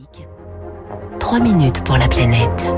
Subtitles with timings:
[0.00, 0.26] Afrique.
[1.18, 2.74] 3 minutes pour la planète.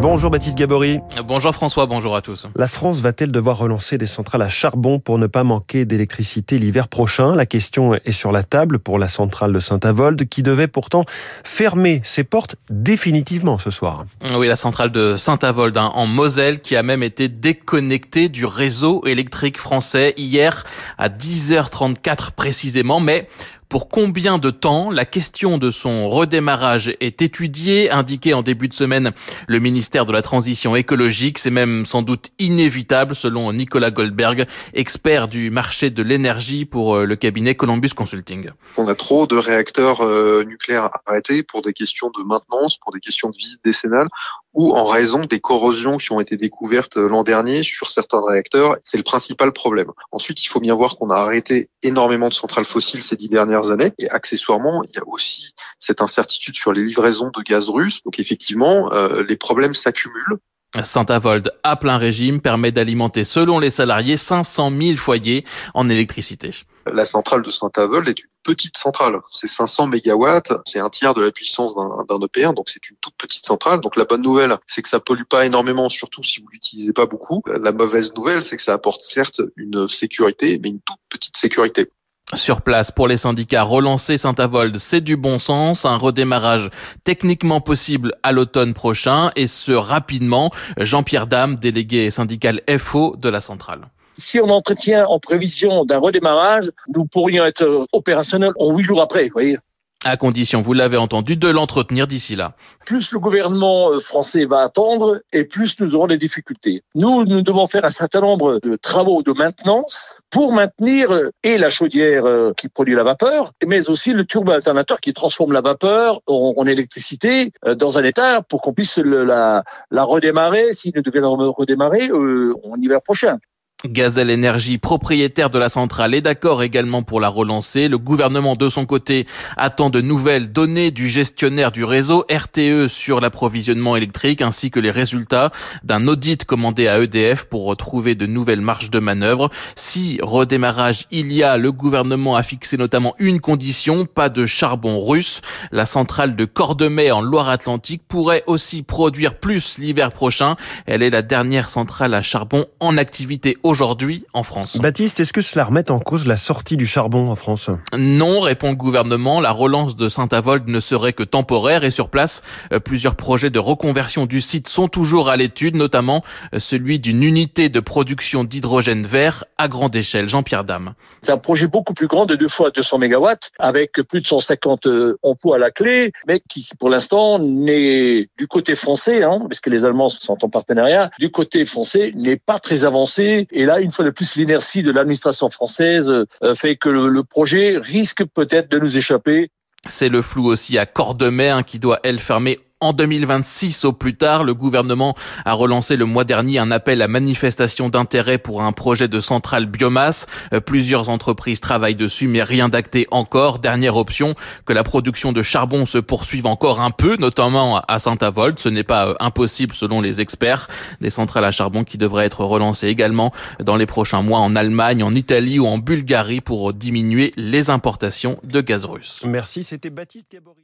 [0.00, 1.00] Bonjour Baptiste Gabory.
[1.24, 2.46] Bonjour François, bonjour à tous.
[2.56, 6.88] La France va-t-elle devoir relancer des centrales à charbon pour ne pas manquer d'électricité l'hiver
[6.88, 7.34] prochain?
[7.34, 11.04] La question est sur la table pour la centrale de Saint-Avold qui devait pourtant
[11.44, 14.04] fermer ses portes définitivement ce soir.
[14.36, 19.02] Oui, la centrale de Saint-Avold hein, en Moselle qui a même été déconnectée du réseau
[19.06, 20.64] électrique français hier
[20.98, 23.28] à 10h34 précisément, mais
[23.70, 28.74] pour combien de temps La question de son redémarrage est étudiée, indiqué en début de
[28.74, 29.12] semaine
[29.46, 31.38] le ministère de la Transition écologique.
[31.38, 37.04] C'est même sans doute inévitable selon Nicolas Goldberg, expert du marché de l'énergie pour euh,
[37.04, 38.50] le cabinet Columbus Consulting.
[38.76, 43.00] On a trop de réacteurs euh, nucléaires arrêtés pour des questions de maintenance, pour des
[43.00, 44.08] questions de visite décennale
[44.52, 48.76] ou en raison des corrosions qui ont été découvertes euh, l'an dernier sur certains réacteurs.
[48.82, 49.90] C'est le principal problème.
[50.10, 53.70] Ensuite, il faut bien voir qu'on a arrêté énormément de centrales fossiles ces dix dernières
[53.70, 53.92] années.
[53.98, 58.02] Et accessoirement, il y a aussi cette incertitude sur les livraisons de gaz russe.
[58.04, 60.38] Donc effectivement, euh, les problèmes s'accumulent.
[60.82, 66.50] Saint-Avold à plein régime permet d'alimenter, selon les salariés, 500 000 foyers en électricité.
[66.86, 69.20] La centrale de Saint-Avold est une petite centrale.
[69.32, 70.52] C'est 500 mégawatts.
[70.66, 72.54] C'est un tiers de la puissance d'un EPR.
[72.54, 73.80] Donc c'est une toute petite centrale.
[73.80, 77.06] Donc la bonne nouvelle, c'est que ça pollue pas énormément, surtout si vous l'utilisez pas
[77.06, 77.42] beaucoup.
[77.46, 81.90] La mauvaise nouvelle, c'est que ça apporte certes une sécurité, mais une toute petite sécurité.
[82.34, 86.70] Sur place, pour les syndicats, relancer Saint-Avold, c'est du bon sens, un redémarrage
[87.02, 90.50] techniquement possible à l'automne prochain, et ce rapidement.
[90.78, 93.80] Jean-Pierre Dame, délégué syndical FO de la centrale.
[94.16, 99.24] Si on entretient en prévision d'un redémarrage, nous pourrions être opérationnels en huit jours après,
[99.24, 99.58] vous voyez.
[100.02, 102.54] À condition, vous l'avez entendu, de l'entretenir d'ici là.
[102.86, 106.82] Plus le gouvernement euh, français va attendre et plus nous aurons des difficultés.
[106.94, 111.58] Nous, nous devons faire un certain nombre de travaux de maintenance pour maintenir euh, et
[111.58, 115.60] la chaudière euh, qui produit la vapeur, mais aussi le turbo alternateur qui transforme la
[115.60, 121.28] vapeur en, électricité dans un état pour qu'on puisse la, redémarrer, s'il ne devait la
[121.28, 123.38] redémarrer, en hiver prochain.
[123.86, 127.88] Gazelle Énergie, propriétaire de la centrale, est d'accord également pour la relancer.
[127.88, 129.26] Le gouvernement, de son côté,
[129.56, 134.90] attend de nouvelles données du gestionnaire du réseau RTE sur l'approvisionnement électrique ainsi que les
[134.90, 135.50] résultats
[135.82, 139.48] d'un audit commandé à EDF pour retrouver de nouvelles marges de manœuvre.
[139.76, 145.02] Si redémarrage il y a, le gouvernement a fixé notamment une condition, pas de charbon
[145.02, 145.40] russe.
[145.72, 150.56] La centrale de Cordemais en Loire-Atlantique pourrait aussi produire plus l'hiver prochain.
[150.84, 154.78] Elle est la dernière centrale à charbon en activité aujourd'hui en France.
[154.78, 157.70] Baptiste, est-ce que cela remet en cause la sortie du charbon en France?
[157.96, 159.40] Non, répond le gouvernement.
[159.40, 162.42] La relance de Saint-Avold ne serait que temporaire et sur place,
[162.72, 167.22] euh, plusieurs projets de reconversion du site sont toujours à l'étude, notamment euh, celui d'une
[167.22, 170.28] unité de production d'hydrogène vert à grande échelle.
[170.28, 170.94] Jean-Pierre Dame.
[171.22, 174.86] C'est un projet beaucoup plus grand de deux fois 200 mégawatts avec plus de 150
[174.86, 179.60] euh, emplois à la clé, mais qui pour l'instant n'est du côté français, hein, parce
[179.60, 183.80] que les Allemands sont en partenariat, du côté français n'est pas très avancé et là,
[183.80, 188.70] une fois de plus, l'inertie de l'administration française euh, fait que le, projet risque peut-être
[188.70, 189.50] de nous échapper.
[189.86, 194.16] C'est le flou aussi à Cordemais hein, qui doit, elle, fermer en 2026 au plus
[194.16, 195.14] tard, le gouvernement
[195.44, 199.66] a relancé le mois dernier un appel à manifestation d'intérêt pour un projet de centrale
[199.66, 200.26] biomasse.
[200.54, 203.58] Euh, plusieurs entreprises travaillent dessus, mais rien d'acté encore.
[203.58, 208.58] Dernière option, que la production de charbon se poursuive encore un peu, notamment à Saint-Avold.
[208.58, 210.68] Ce n'est pas euh, impossible selon les experts.
[211.00, 215.02] Des centrales à charbon qui devraient être relancées également dans les prochains mois en Allemagne,
[215.02, 219.22] en Italie ou en Bulgarie pour diminuer les importations de gaz russe.
[219.26, 220.62] Merci, c'était Baptiste Gabory.